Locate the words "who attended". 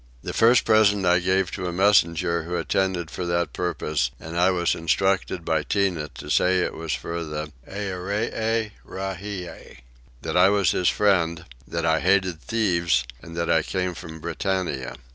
2.41-3.11